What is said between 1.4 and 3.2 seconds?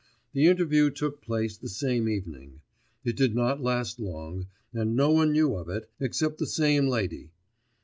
the same evening; it